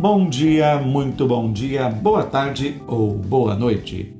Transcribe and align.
Bom 0.00 0.30
dia, 0.30 0.78
muito 0.78 1.26
bom 1.26 1.52
dia, 1.52 1.90
boa 1.90 2.24
tarde 2.24 2.80
ou 2.86 3.12
boa 3.18 3.54
noite. 3.54 4.16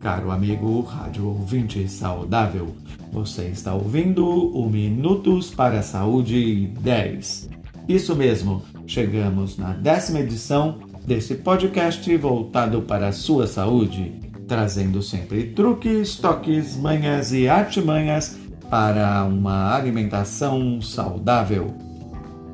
Caro 0.00 0.30
amigo 0.30 0.80
rádio 0.80 1.26
ouvinte 1.26 1.86
saudável, 1.86 2.68
você 3.12 3.42
está 3.48 3.74
ouvindo 3.74 4.26
o 4.26 4.70
Minutos 4.70 5.50
para 5.50 5.80
a 5.80 5.82
Saúde 5.82 6.68
10. 6.80 7.50
Isso 7.86 8.16
mesmo, 8.16 8.62
chegamos 8.86 9.58
na 9.58 9.74
décima 9.74 10.20
edição 10.20 10.78
desse 11.06 11.34
podcast 11.34 12.16
voltado 12.16 12.80
para 12.80 13.08
a 13.08 13.12
sua 13.12 13.46
saúde, 13.46 14.14
trazendo 14.48 15.02
sempre 15.02 15.48
truques, 15.48 16.16
toques, 16.16 16.74
manhas 16.74 17.34
e 17.34 17.46
artimanhas 17.46 18.38
para 18.70 19.24
uma 19.24 19.76
alimentação 19.76 20.80
saudável. 20.80 21.74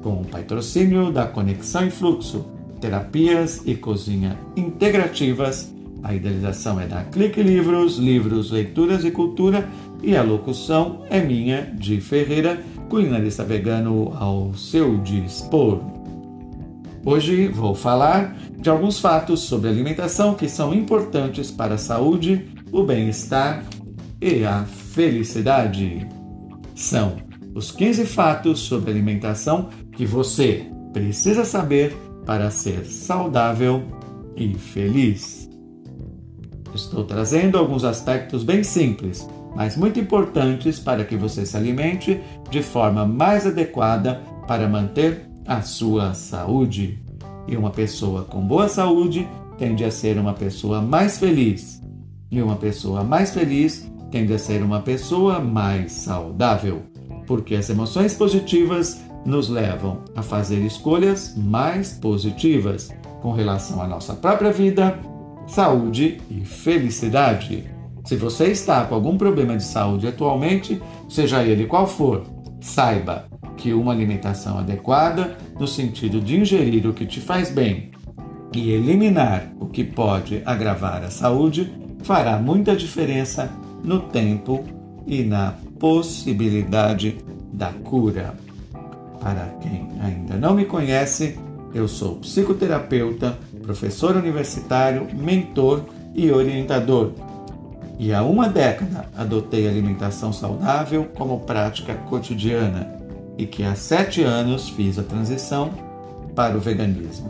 Com 0.03 0.23
o 0.23 0.25
patrocínio 0.25 1.13
da 1.13 1.25
Conexão 1.25 1.87
em 1.87 1.91
Fluxo, 1.91 2.53
terapias 2.85 3.63
e 3.65 3.75
cozinha 3.75 4.39
integrativas, 4.55 5.73
a 6.03 6.15
idealização 6.15 6.79
é 6.79 6.87
da 6.87 7.03
Clique 7.03 7.43
Livros, 7.43 7.97
livros, 7.97 8.51
leituras 8.51 9.07
e 9.07 9.11
cultura, 9.11 9.67
e 10.03 10.15
a 10.15 10.23
locução 10.23 11.03
é 11.09 11.19
minha, 11.19 11.63
de 11.79 11.99
Ferreira, 11.99 12.63
culinarista 12.91 13.43
vegano 13.43 14.13
ao 14.21 14.53
seu 14.53 14.99
dispor. 14.99 15.81
Hoje 17.07 17.49
vou 17.49 17.75
falar 17.75 18.37
de 18.59 18.69
alguns 18.69 18.99
fatos 19.01 19.41
sobre 19.41 19.71
alimentação 19.71 20.35
que 20.35 20.47
são 20.47 20.75
importantes 20.75 21.51
para 21.51 21.77
a 21.77 21.79
saúde, 21.79 22.45
o 22.71 22.83
bem-estar 22.83 23.65
e 24.21 24.45
a 24.45 24.65
felicidade. 24.65 26.07
São 26.75 27.17
os 27.55 27.71
15 27.71 28.05
fatos 28.05 28.61
sobre 28.61 28.91
alimentação 28.91 29.71
que 29.93 30.05
você 30.05 30.67
precisa 30.93 31.47
saber 31.47 31.97
para 32.27 32.51
ser 32.51 32.85
saudável 32.85 33.83
e 34.37 34.55
feliz. 34.55 35.49
Estou 36.75 37.05
trazendo 37.05 37.57
alguns 37.57 37.85
aspectos 37.85 38.43
bem 38.43 38.65
simples, 38.65 39.29
mas 39.55 39.77
muito 39.77 40.01
importantes 40.01 40.79
para 40.81 41.05
que 41.05 41.17
você 41.17 41.47
se 41.47 41.57
alimente 41.57 42.21
de 42.51 42.63
forma 42.63 43.07
mais 43.07 43.47
adequada 43.47 44.21
para 44.49 44.69
manter 44.69 45.29
a 45.47 45.63
sua 45.63 46.15
saúde. 46.15 46.99
E 47.47 47.57
uma 47.57 47.71
pessoa 47.71 48.25
com 48.25 48.41
boa 48.41 48.69
saúde 48.69 49.29
tende 49.57 49.85
a 49.85 49.91
ser 49.91 50.19
uma 50.19 50.33
pessoa 50.33 50.81
mais 50.81 51.19
feliz. 51.19 51.81
E 52.31 52.43
uma 52.43 52.57
pessoa 52.57 53.05
mais 53.05 53.33
feliz 53.33 53.89
tende 54.11 54.33
a 54.33 54.39
ser 54.39 54.63
uma 54.63 54.81
pessoa 54.81 55.39
mais 55.39 55.93
saudável, 55.93 56.83
porque 57.27 57.55
as 57.55 57.71
emoções 57.71 58.15
positivas 58.15 59.01
nos 59.25 59.49
levam 59.49 60.01
a 60.15 60.23
fazer 60.23 60.59
escolhas 60.61 61.35
mais 61.37 61.93
positivas 61.93 62.91
com 63.23 63.33
relação 63.33 63.81
à 63.81 63.87
nossa 63.87 64.15
própria 64.15 64.53
vida, 64.53 64.99
saúde 65.47 66.21
e 66.31 66.45
felicidade. 66.45 67.65
Se 68.05 68.17
você 68.17 68.49
está 68.49 68.85
com 68.85 68.95
algum 68.95 69.17
problema 69.17 69.57
de 69.57 69.65
saúde 69.65 70.07
atualmente, 70.07 70.81
seja 71.09 71.43
ele 71.43 71.67
qual 71.67 71.87
for, 71.87 72.23
saiba 72.61 73.27
que 73.57 73.73
uma 73.73 73.93
alimentação 73.93 74.59
adequada, 74.59 75.39
no 75.59 75.67
sentido 75.67 76.21
de 76.21 76.37
ingerir 76.37 76.87
o 76.87 76.93
que 76.93 77.07
te 77.07 77.21
faz 77.21 77.51
bem 77.51 77.93
e 78.55 78.71
eliminar 78.71 79.53
o 79.59 79.67
que 79.67 79.83
pode 79.83 80.43
agravar 80.45 81.03
a 81.03 81.11
saúde, 81.11 81.73
fará 82.03 82.39
muita 82.39 82.77
diferença 82.77 83.51
no 83.83 84.01
tempo 84.01 84.65
e 85.07 85.23
na 85.23 85.55
possibilidade 85.79 87.19
da 87.53 87.73
cura. 87.73 88.35
Para 89.25 89.47
quem 89.63 89.89
ainda 90.03 90.37
não 90.37 90.55
me 90.55 90.67
conhece, 90.67 91.39
eu 91.75 91.89
sou 91.89 92.17
psicoterapeuta, 92.17 93.39
professor 93.63 94.15
universitário, 94.17 95.09
mentor 95.15 95.81
e 96.15 96.31
orientador. 96.31 97.13
E 97.99 98.13
há 98.13 98.23
uma 98.23 98.51
década 98.51 99.09
adotei 99.17 99.67
alimentação 99.67 100.31
saudável 100.31 101.09
como 101.15 101.41
prática 101.41 101.95
cotidiana 101.95 103.01
e 103.39 103.47
que 103.47 103.63
há 103.63 103.75
sete 103.75 104.23
anos 104.23 104.69
fiz 104.69 104.99
a 104.99 105.03
transição 105.03 105.71
para 106.35 106.55
o 106.55 106.61
veganismo. 106.61 107.29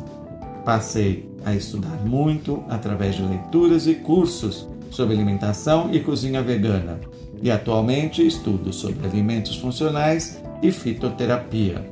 Passei 0.64 1.30
a 1.44 1.54
estudar 1.54 2.04
muito 2.04 2.64
através 2.68 3.14
de 3.14 3.22
leituras 3.22 3.86
e 3.86 3.94
cursos 3.94 4.68
sobre 4.90 5.14
alimentação 5.14 5.94
e 5.94 6.00
cozinha 6.00 6.42
vegana 6.42 6.98
e 7.40 7.52
atualmente 7.52 8.26
estudo 8.26 8.72
sobre 8.72 9.06
alimentos 9.06 9.54
funcionais 9.56 10.42
e 10.62 10.70
fitoterapia. 10.70 11.84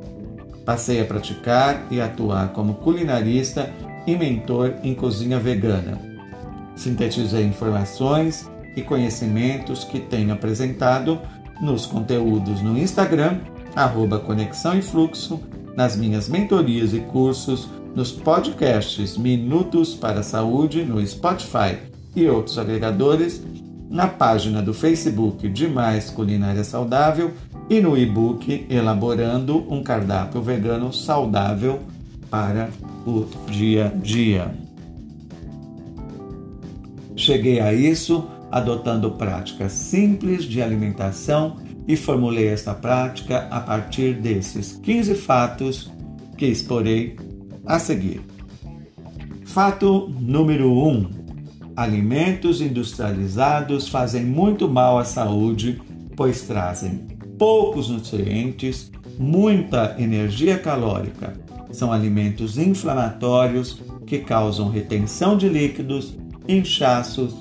Passei 0.65 1.00
a 1.00 1.05
praticar 1.05 1.87
e 1.91 2.00
atuar 2.00 2.53
como 2.53 2.75
culinarista 2.75 3.71
e 4.06 4.17
mentor 4.17 4.75
em 4.83 4.95
cozinha 4.95 5.39
vegana. 5.39 5.99
Sintetizei 6.77 7.45
informações 7.45 8.49
e 8.77 8.83
conhecimentos 8.83 9.84
que 9.84 10.00
tenho 10.00 10.33
apresentado 10.33 11.21
nos 11.61 11.87
conteúdos 11.87 12.62
no 12.62 12.77
Instagram, 12.78 13.39
arroba 13.75 14.19
Conexão 14.19 14.77
e 14.77 14.83
Fluxo, 14.83 15.41
nas 15.77 15.97
minhas 15.97 16.29
mentorias 16.29 16.93
e 16.93 17.00
cursos, 17.00 17.69
nos 17.94 18.11
podcasts 18.11 19.17
Minutos 19.17 19.94
para 19.94 20.21
a 20.21 20.25
Saúde 20.25 20.83
no 20.83 21.05
Spotify 21.06 21.79
e 22.17 22.27
outros 22.27 22.59
agregadores, 22.59 23.43
na 23.91 24.06
página 24.06 24.62
do 24.62 24.73
Facebook 24.73 25.49
de 25.49 25.69
Mais 25.69 26.09
Culinária 26.09 26.65
Saudável 26.65 27.33
e 27.69 27.81
no 27.81 27.97
e-book 27.97 28.67
Elaborando 28.69 29.65
um 29.73 29.83
Cardápio 29.83 30.43
Vegano 30.43 30.93
Saudável 30.93 31.81
para 32.31 32.71
o 33.06 33.27
Dia 33.50 33.87
a 33.87 33.89
Dia. 33.89 34.55
Cheguei 37.17 37.61
a 37.61 37.73
isso 37.73 38.27
adotando 38.50 39.12
práticas 39.12 39.73
simples 39.73 40.45
de 40.45 40.61
alimentação 40.61 41.56
e 41.87 41.97
formulei 41.97 42.49
esta 42.49 42.75
prática 42.75 43.49
a 43.50 43.61
partir 43.61 44.15
desses 44.15 44.73
15 44.83 45.15
fatos 45.15 45.91
que 46.37 46.47
exporei 46.47 47.17
a 47.67 47.79
seguir. 47.79 48.21
Fato 49.44 50.11
número 50.21 50.71
1: 50.71 50.89
um, 50.89 51.11
alimentos 51.77 52.61
industrializados 52.61 53.89
fazem 53.89 54.25
muito 54.25 54.69
mal 54.69 54.99
à 54.99 55.05
saúde, 55.05 55.81
pois 56.17 56.43
trazem 56.43 57.12
poucos 57.43 57.89
nutrientes, 57.89 58.89
muita 59.19 59.97
energia 59.99 60.57
calórica. 60.57 61.35
São 61.73 61.93
alimentos 61.93 62.57
inflamatórios 62.57 63.83
que 64.07 64.21
causam 64.21 64.71
retenção 64.71 65.37
de 65.37 65.49
líquidos, 65.49 66.17
inchaços 66.47 67.35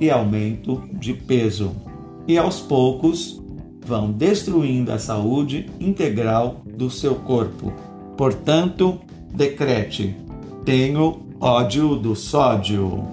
e 0.00 0.10
aumento 0.10 0.82
de 0.94 1.14
peso. 1.14 1.70
E 2.26 2.36
aos 2.36 2.58
poucos 2.58 3.40
vão 3.86 4.10
destruindo 4.10 4.90
a 4.90 4.98
saúde 4.98 5.66
integral 5.78 6.60
do 6.66 6.90
seu 6.90 7.14
corpo. 7.14 7.72
Portanto, 8.16 8.98
decrete: 9.32 10.16
tenho 10.64 11.20
ódio 11.40 11.94
do 11.94 12.16
sódio. 12.16 13.06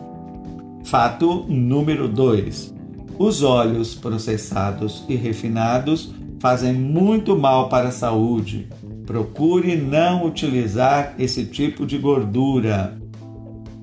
Fato 0.85 1.45
número 1.47 2.07
2. 2.07 2.73
Os 3.19 3.43
óleos 3.43 3.93
processados 3.93 5.05
e 5.07 5.13
refinados 5.13 6.19
fazem 6.41 6.73
muito 6.73 7.37
mal 7.37 7.69
para 7.69 7.89
a 7.89 7.91
saúde. 7.91 8.67
Procure 9.05 9.75
não 9.75 10.25
utilizar 10.25 11.13
esse 11.19 11.45
tipo 11.45 11.85
de 11.85 11.99
gordura. 11.99 12.99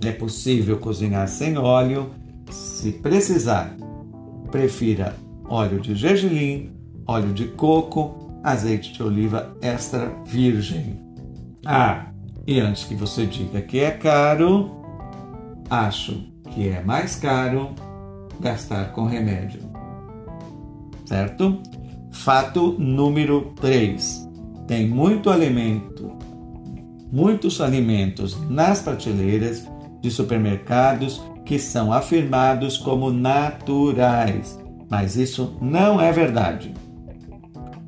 É 0.04 0.10
possível 0.10 0.76
cozinhar 0.78 1.28
sem 1.28 1.56
óleo, 1.56 2.10
se 2.50 2.90
precisar. 2.90 3.76
Prefira 4.50 5.14
óleo 5.48 5.80
de 5.80 5.94
gergelim, 5.94 6.72
óleo 7.06 7.32
de 7.32 7.44
coco, 7.44 8.40
azeite 8.42 8.92
de 8.92 9.04
oliva 9.04 9.56
extra 9.62 10.12
virgem. 10.26 10.98
Ah, 11.64 12.06
e 12.44 12.58
antes 12.58 12.84
que 12.84 12.96
você 12.96 13.24
diga 13.24 13.62
que 13.62 13.78
é 13.78 13.92
caro, 13.92 14.82
acho 15.70 16.24
que 16.50 16.68
é 16.68 16.82
mais 16.82 17.14
caro 17.14 17.70
gastar 18.40 18.92
com 18.92 19.04
remédio. 19.04 19.60
Certo? 21.04 21.62
Fato 22.18 22.74
número 22.78 23.52
3. 23.60 24.28
Tem 24.66 24.88
muito 24.88 25.30
alimento, 25.30 26.12
muitos 27.12 27.60
alimentos 27.60 28.36
nas 28.50 28.82
prateleiras 28.82 29.66
de 30.02 30.10
supermercados 30.10 31.22
que 31.44 31.60
são 31.60 31.92
afirmados 31.92 32.76
como 32.76 33.12
naturais, 33.12 34.58
mas 34.90 35.16
isso 35.16 35.56
não 35.62 36.00
é 36.00 36.10
verdade. 36.10 36.74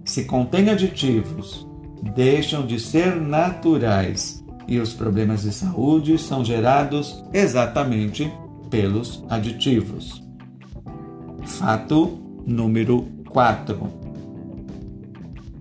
Se 0.05 0.25
contém 0.25 0.71
aditivos, 0.71 1.69
deixam 2.15 2.65
de 2.65 2.79
ser 2.79 3.17
naturais 3.17 4.45
e 4.67 4.79
os 4.79 4.95
problemas 4.95 5.43
de 5.43 5.53
saúde 5.53 6.17
são 6.17 6.45
gerados 6.45 7.23
exatamente 7.35 8.33
pelos 8.71 9.25
aditivos. 9.29 10.23
Fato 11.45 12.21
número 12.47 13.07
4. 13.29 14.10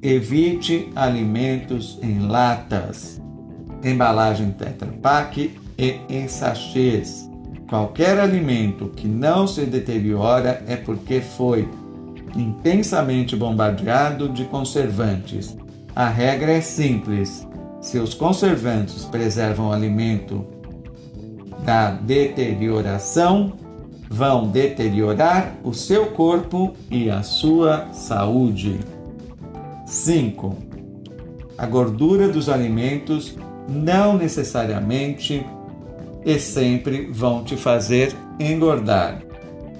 Evite 0.01 0.90
alimentos 0.96 2.00
em 2.01 2.25
latas. 2.25 3.22
embalagem 3.84 4.50
Tetra 4.51 4.88
Pak 5.01 5.60
e 5.78 6.00
em 6.07 6.25
sachês. 6.25 7.30
Qualquer 7.68 8.18
alimento 8.18 8.88
que 8.96 9.10
não 9.10 9.46
se 9.46 9.66
deteriora 9.66 10.63
é 10.68 10.78
porque 10.78 11.19
foi 11.19 11.68
intensamente 12.34 13.36
bombardeado 13.36 14.30
de 14.30 14.46
conservantes. 14.46 15.57
A 15.94 16.07
regra 16.07 16.54
é 16.54 16.62
simples: 16.62 17.45
se 17.81 18.00
os 18.00 18.13
conservantes 18.13 19.04
preservam 19.04 19.68
o 19.68 19.74
alimento 19.74 20.45
da 21.66 21.92
deterioração, 21.92 23.52
vão 24.10 24.48
deteriorar 24.48 25.57
o 25.62 25.74
seu 25.74 26.06
corpo 26.12 26.74
e 26.90 27.10
a 27.10 27.22
sua 27.22 27.92
saúde. 27.92 28.80
5. 29.90 30.56
A 31.58 31.66
gordura 31.66 32.30
dos 32.30 32.48
alimentos 32.48 33.36
não 33.68 34.16
necessariamente 34.16 35.44
e 36.24 36.40
sempre 36.40 37.10
vão 37.12 37.44
te 37.44 37.58
fazer 37.58 38.16
engordar. 38.40 39.24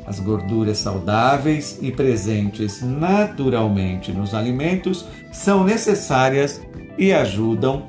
As 0.08 0.20
gorduras 0.20 0.80
saudáveis 0.80 1.78
e 1.82 1.92
presentes 1.92 2.82
naturalmente 2.82 4.12
nos 4.12 4.34
alimentos 4.34 5.06
são 5.32 5.64
necessárias 5.64 6.60
e 6.98 7.14
ajudam 7.14 7.84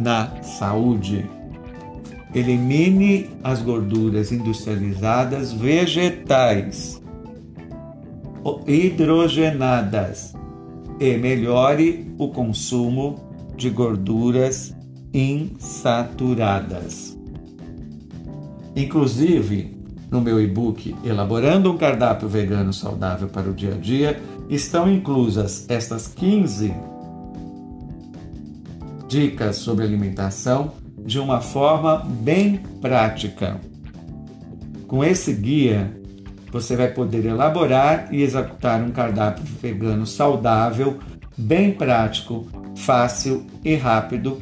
na 0.00 0.42
saúde. 0.42 1.28
Elimine 2.34 3.28
as 3.44 3.60
gorduras 3.60 4.32
industrializadas 4.32 5.52
vegetais 5.52 7.02
hidrogenadas 8.66 10.37
e 11.00 11.16
melhore 11.16 12.12
o 12.18 12.28
consumo 12.28 13.16
de 13.56 13.70
gorduras 13.70 14.74
insaturadas. 15.12 17.16
Inclusive, 18.74 19.76
no 20.10 20.20
meu 20.20 20.40
e-book 20.40 20.94
Elaborando 21.04 21.72
um 21.72 21.76
Cardápio 21.76 22.28
Vegano 22.28 22.72
Saudável 22.72 23.28
para 23.28 23.50
o 23.50 23.54
Dia 23.54 23.74
a 23.74 23.78
Dia, 23.78 24.20
estão 24.48 24.90
inclusas 24.90 25.66
estas 25.68 26.08
15 26.08 26.72
dicas 29.08 29.56
sobre 29.56 29.84
alimentação 29.84 30.72
de 31.04 31.18
uma 31.18 31.40
forma 31.40 32.06
bem 32.20 32.60
prática. 32.80 33.60
Com 34.86 35.02
esse 35.02 35.32
guia, 35.32 35.98
você 36.50 36.76
vai 36.76 36.88
poder 36.88 37.24
elaborar 37.24 38.08
e 38.12 38.22
executar 38.22 38.82
um 38.82 38.90
cardápio 38.90 39.44
vegano 39.60 40.06
saudável, 40.06 40.98
bem 41.36 41.72
prático, 41.72 42.46
fácil 42.76 43.46
e 43.64 43.74
rápido 43.74 44.40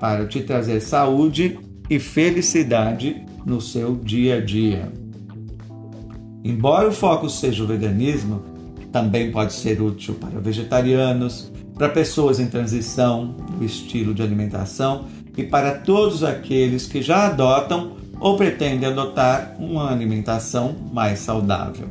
para 0.00 0.26
te 0.26 0.40
trazer 0.42 0.80
saúde 0.80 1.58
e 1.88 1.98
felicidade 1.98 3.24
no 3.44 3.60
seu 3.60 3.96
dia 3.96 4.36
a 4.36 4.40
dia. 4.40 4.92
Embora 6.44 6.88
o 6.88 6.92
foco 6.92 7.28
seja 7.28 7.62
o 7.62 7.66
veganismo, 7.66 8.42
também 8.90 9.30
pode 9.30 9.52
ser 9.52 9.80
útil 9.80 10.14
para 10.14 10.40
vegetarianos, 10.40 11.52
para 11.74 11.88
pessoas 11.88 12.40
em 12.40 12.46
transição 12.46 13.36
no 13.58 13.64
estilo 13.64 14.12
de 14.12 14.22
alimentação 14.22 15.06
e 15.36 15.42
para 15.44 15.78
todos 15.78 16.22
aqueles 16.22 16.86
que 16.86 17.00
já 17.00 17.26
adotam 17.26 18.01
ou 18.22 18.36
pretendem 18.36 18.88
adotar 18.88 19.56
uma 19.58 19.90
alimentação 19.90 20.76
mais 20.92 21.18
saudável. 21.18 21.88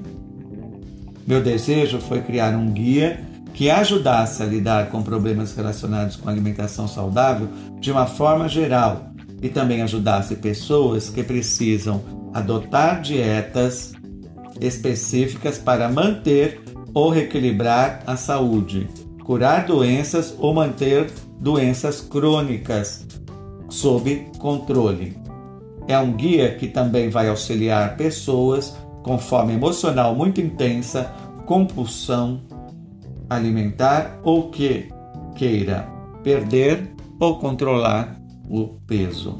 Meu 1.28 1.44
desejo 1.44 2.00
foi 2.00 2.22
criar 2.22 2.56
um 2.56 2.72
guia 2.72 3.20
que 3.54 3.70
ajudasse 3.70 4.42
a 4.42 4.46
lidar 4.46 4.90
com 4.90 5.04
problemas 5.04 5.54
relacionados 5.54 6.16
com 6.16 6.30
alimentação 6.30 6.88
saudável 6.88 7.50
de 7.82 7.92
uma 7.92 8.08
forma 8.08 8.48
geral 8.48 9.12
e 9.42 9.50
também 9.50 9.82
ajudasse 9.82 10.38
pessoas 10.38 11.10
que 11.10 11.22
precisam 11.22 12.02
adotar 12.34 13.02
dietas 13.02 13.92
específicas 14.62 15.58
para 15.58 15.90
manter 15.90 16.62
ou 16.94 17.10
reequilibrar 17.10 18.04
a 18.08 18.16
saúde, 18.16 18.88
curar 19.26 19.66
doenças 19.66 20.34
ou 20.40 20.54
manter 20.54 21.12
doenças 21.40 22.00
crônicas 22.00 23.06
sob 23.70 24.28
controle. 24.40 25.21
É 25.88 25.98
um 25.98 26.14
guia 26.14 26.56
que 26.56 26.68
também 26.68 27.10
vai 27.10 27.28
auxiliar 27.28 27.98
pessoas 27.98 28.76
com 29.04 29.18
fome 29.18 29.54
emocional 29.54 30.16
muito 30.16 30.40
intensa, 30.40 31.12
compulsão 31.46 32.42
alimentar 33.30 34.20
ou 34.24 34.50
que 34.50 34.90
queira 35.36 35.88
perder 36.24 36.94
ou 37.20 37.38
controlar 37.40 38.20
o 38.50 38.68
peso. 38.86 39.38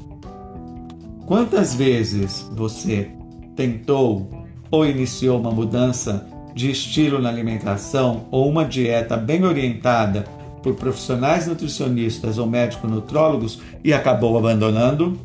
Quantas 1.26 1.76
vezes 1.76 2.50
você 2.54 3.12
tentou 3.56 4.30
ou 4.70 4.86
iniciou 4.86 5.40
uma 5.40 5.52
mudança 5.52 6.28
de 6.56 6.72
estilo 6.72 7.20
na 7.20 7.30
alimentação 7.30 8.28
ou 8.32 8.50
uma 8.50 8.66
dieta 8.66 9.18
bem 9.18 9.44
orientada 9.44 10.26
por 10.64 10.76
profissionais 10.76 11.48
nutricionistas 11.48 12.38
ou 12.38 12.48
médicos 12.48 12.90
nutrólogos 12.90 13.62
e 13.84 13.94
acabou 13.94 14.38
abandonando? 14.38 15.20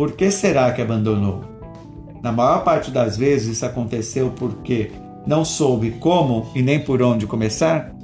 Por 0.00 0.12
que 0.12 0.30
será 0.30 0.72
que 0.72 0.80
abandonou? 0.80 1.44
Na 2.22 2.32
maior 2.32 2.64
parte 2.64 2.90
das 2.90 3.18
vezes 3.18 3.58
isso 3.58 3.66
aconteceu 3.66 4.30
porque 4.30 4.90
não 5.26 5.44
soube 5.44 5.90
como 5.90 6.50
e 6.54 6.62
nem 6.62 6.80
por 6.80 7.02
onde 7.02 7.26
começar? 7.26 7.94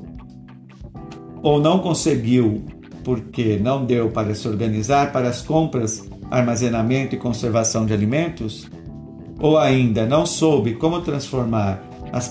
Ou 1.42 1.58
não 1.58 1.78
conseguiu 1.78 2.62
porque 3.02 3.56
não 3.56 3.86
deu 3.86 4.10
para 4.10 4.34
se 4.34 4.46
organizar 4.46 5.10
para 5.10 5.30
as 5.30 5.40
compras, 5.40 6.06
armazenamento 6.30 7.14
e 7.14 7.18
conservação 7.18 7.86
de 7.86 7.94
alimentos? 7.94 8.70
Ou 9.40 9.56
ainda 9.56 10.04
não 10.04 10.26
soube 10.26 10.74
como 10.74 11.00
transformar 11.00 11.82
as 12.12 12.28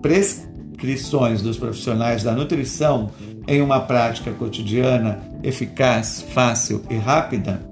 prescrições 0.00 1.42
dos 1.42 1.58
profissionais 1.58 2.22
da 2.22 2.30
nutrição 2.30 3.10
em 3.48 3.60
uma 3.60 3.80
prática 3.80 4.30
cotidiana 4.30 5.20
eficaz, 5.42 6.24
fácil 6.32 6.84
e 6.88 6.94
rápida? 6.94 7.65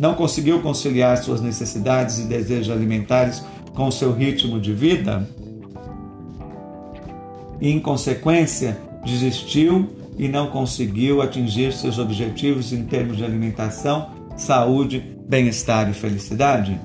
Não 0.00 0.14
conseguiu 0.14 0.62
conciliar 0.62 1.18
suas 1.18 1.42
necessidades 1.42 2.18
e 2.18 2.22
desejos 2.22 2.74
alimentares 2.74 3.44
com 3.74 3.86
o 3.86 3.92
seu 3.92 4.14
ritmo 4.14 4.58
de 4.58 4.72
vida? 4.72 5.28
E, 7.60 7.68
em 7.68 7.78
consequência, 7.78 8.78
desistiu 9.04 9.90
e 10.16 10.26
não 10.26 10.46
conseguiu 10.46 11.20
atingir 11.20 11.74
seus 11.74 11.98
objetivos 11.98 12.72
em 12.72 12.86
termos 12.86 13.18
de 13.18 13.24
alimentação, 13.26 14.08
saúde, 14.38 15.04
bem-estar 15.28 15.90
e 15.90 15.92
felicidade? 15.92 16.80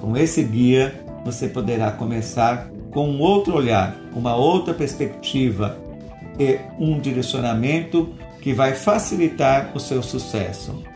Com 0.00 0.16
esse 0.16 0.42
guia, 0.42 1.04
você 1.24 1.46
poderá 1.46 1.92
começar 1.92 2.68
com 2.90 3.08
um 3.08 3.20
outro 3.20 3.54
olhar, 3.54 3.96
uma 4.12 4.34
outra 4.34 4.74
perspectiva 4.74 5.78
e 6.36 6.58
um 6.80 6.98
direcionamento 6.98 8.08
que 8.40 8.52
vai 8.52 8.74
facilitar 8.74 9.70
o 9.72 9.78
seu 9.78 10.02
sucesso. 10.02 10.90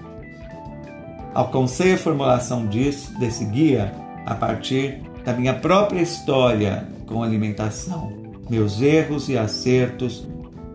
Alcancei 1.37 1.93
a 1.93 1.99
formulação 1.99 2.66
disso, 2.66 3.12
desse 3.19 3.45
guia 3.45 3.93
a 4.25 4.35
partir 4.35 5.02
da 5.23 5.35
minha 5.35 5.52
própria 5.52 6.00
história 6.00 6.88
com 7.05 7.23
alimentação, 7.23 8.11
meus 8.49 8.81
erros 8.81 9.28
e 9.28 9.37
acertos, 9.37 10.26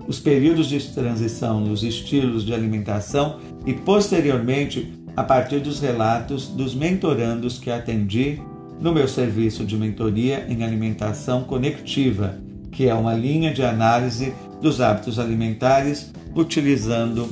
os 0.08 0.20
períodos 0.20 0.70
de 0.70 0.80
transição 0.94 1.60
nos 1.60 1.82
estilos 1.82 2.46
de 2.46 2.54
alimentação 2.54 3.40
e, 3.66 3.74
posteriormente, 3.74 4.94
a 5.18 5.24
partir 5.24 5.62
dos 5.62 5.80
relatos 5.80 6.50
dos 6.50 6.76
mentorandos 6.76 7.58
que 7.58 7.72
atendi 7.72 8.40
no 8.80 8.94
meu 8.94 9.08
serviço 9.08 9.66
de 9.66 9.76
mentoria 9.76 10.46
em 10.48 10.64
alimentação 10.64 11.42
conectiva, 11.42 12.38
que 12.72 12.88
é 12.88 12.94
uma 12.94 13.16
linha 13.16 13.52
de 13.52 13.64
análise 13.64 14.32
dos 14.62 14.80
hábitos 14.80 15.18
alimentares 15.18 16.14
utilizando 16.36 17.28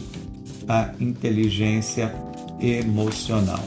a 0.67 0.89
inteligência 0.99 2.11
emocional. 2.59 3.63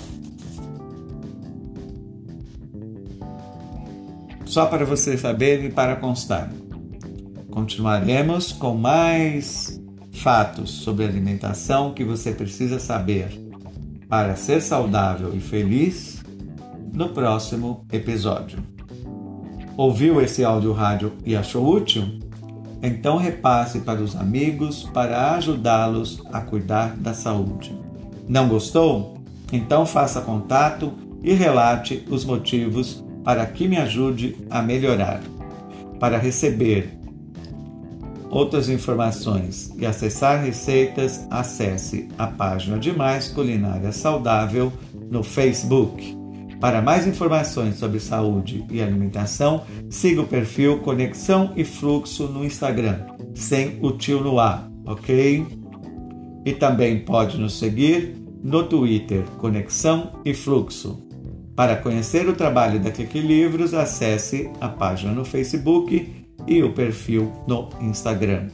Só 4.44 4.66
para 4.66 4.84
você 4.84 5.16
saber 5.16 5.64
e 5.64 5.70
para 5.70 5.96
constar. 5.96 6.52
Continuaremos 7.50 8.52
com 8.52 8.74
mais 8.74 9.80
fatos 10.12 10.70
sobre 10.70 11.04
alimentação 11.04 11.94
que 11.94 12.04
você 12.04 12.32
precisa 12.32 12.78
saber 12.78 13.40
para 14.08 14.36
ser 14.36 14.60
saudável 14.60 15.34
e 15.34 15.40
feliz 15.40 16.22
no 16.92 17.08
próximo 17.08 17.86
episódio. 17.90 18.58
Ouviu 19.76 20.20
esse 20.20 20.44
áudio 20.44 20.72
rádio 20.72 21.14
e 21.24 21.34
achou 21.34 21.66
útil? 21.66 22.20
Então 22.82 23.16
repasse 23.16 23.80
para 23.80 24.02
os 24.02 24.14
amigos 24.14 24.82
para 24.92 25.34
ajudá-los 25.34 26.22
a 26.30 26.40
cuidar 26.40 26.94
da 26.96 27.14
saúde. 27.14 27.81
Não 28.32 28.48
gostou? 28.48 29.18
Então 29.52 29.84
faça 29.84 30.22
contato 30.22 30.90
e 31.22 31.34
relate 31.34 32.02
os 32.08 32.24
motivos 32.24 33.04
para 33.22 33.44
que 33.44 33.68
me 33.68 33.76
ajude 33.76 34.38
a 34.48 34.62
melhorar. 34.62 35.20
Para 36.00 36.16
receber 36.16 36.98
outras 38.30 38.70
informações 38.70 39.70
e 39.76 39.84
acessar 39.84 40.42
receitas, 40.42 41.26
acesse 41.30 42.08
a 42.16 42.26
página 42.26 42.78
de 42.78 42.90
Mais 42.90 43.28
Culinária 43.28 43.92
Saudável 43.92 44.72
no 45.10 45.22
Facebook. 45.22 46.16
Para 46.58 46.80
mais 46.80 47.06
informações 47.06 47.76
sobre 47.76 48.00
saúde 48.00 48.64
e 48.70 48.80
alimentação, 48.80 49.64
siga 49.90 50.22
o 50.22 50.26
perfil 50.26 50.78
Conexão 50.78 51.52
e 51.54 51.64
Fluxo 51.64 52.28
no 52.28 52.46
Instagram, 52.46 53.00
sem 53.34 53.78
o 53.82 53.92
tio 53.92 54.22
no 54.22 54.38
ar, 54.38 54.70
ok? 54.86 55.46
E 56.46 56.52
também 56.54 57.00
pode 57.00 57.38
nos 57.38 57.58
seguir 57.58 58.21
no 58.42 58.64
Twitter 58.64 59.22
Conexão 59.38 60.20
e 60.24 60.34
Fluxo. 60.34 61.00
Para 61.54 61.76
conhecer 61.76 62.28
o 62.28 62.34
trabalho 62.34 62.80
da 62.80 62.90
Kiki 62.90 63.20
Livros, 63.20 63.72
acesse 63.74 64.50
a 64.60 64.68
página 64.68 65.12
no 65.12 65.24
Facebook 65.24 66.26
e 66.46 66.62
o 66.62 66.72
perfil 66.72 67.32
no 67.46 67.68
Instagram. 67.80 68.48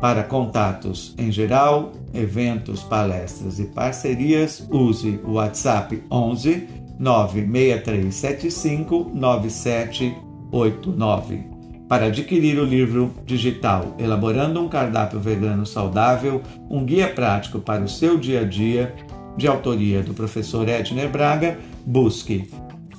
Para 0.00 0.22
contatos 0.22 1.14
em 1.18 1.30
geral, 1.30 1.92
eventos, 2.14 2.82
palestras 2.82 3.58
e 3.58 3.66
parcerias, 3.66 4.66
use 4.70 5.20
o 5.24 5.32
WhatsApp 5.32 6.02
11 6.10 6.66
96375 6.98 9.10
9789. 9.12 11.49
Para 11.90 12.06
adquirir 12.06 12.56
o 12.60 12.64
livro 12.64 13.12
digital 13.26 13.96
Elaborando 13.98 14.60
um 14.60 14.68
Cardápio 14.68 15.18
Vegano 15.18 15.66
Saudável, 15.66 16.40
um 16.70 16.84
guia 16.84 17.08
prático 17.08 17.58
para 17.58 17.82
o 17.82 17.88
seu 17.88 18.16
dia 18.16 18.42
a 18.42 18.44
dia, 18.44 18.94
de 19.36 19.48
autoria 19.48 20.00
do 20.00 20.14
professor 20.14 20.68
Edner 20.68 21.10
Braga, 21.10 21.58
busque 21.84 22.48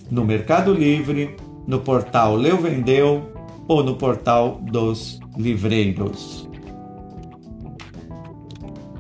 no 0.10 0.26
Mercado 0.26 0.74
Livre, 0.74 1.38
no 1.66 1.80
portal 1.80 2.36
Leu 2.36 2.58
Vendeu 2.58 3.32
ou 3.66 3.82
no 3.82 3.96
portal 3.96 4.60
dos 4.62 5.22
Livreiros. 5.38 6.50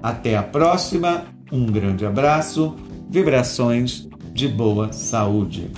Até 0.01 0.37
a 0.37 0.43
próxima, 0.43 1.25
um 1.51 1.65
grande 1.65 2.05
abraço, 2.05 2.77
vibrações 3.09 4.07
de 4.31 4.47
boa 4.47 4.93
saúde. 4.93 5.69